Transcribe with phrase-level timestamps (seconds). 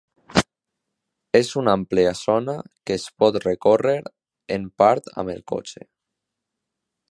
[1.39, 2.55] És una àmplia zona
[2.89, 3.95] que es pot recórrer
[4.59, 5.89] en part amb el cotxe.